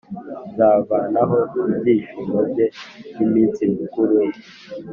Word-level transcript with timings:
Nzavanaho 0.51 1.39
ibyishimo 1.73 2.39
bye 2.49 2.65
n’iminsi 3.15 3.61
mikuru 3.75 4.15
ye, 4.27 4.39